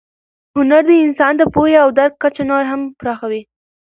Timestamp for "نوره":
2.49-2.65